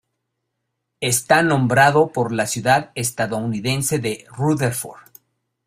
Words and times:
Está 1.01 1.43
nombrado 1.43 2.11
por 2.11 2.31
la 2.31 2.47
ciudad 2.47 2.91
estadounidense 2.95 3.99
de 3.99 4.25
Rutherford. 4.31 5.11